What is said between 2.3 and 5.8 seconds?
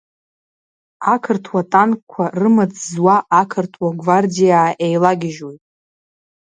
рымаҵ зуа ақырҭуа гвардиаа еилагьежьуеит.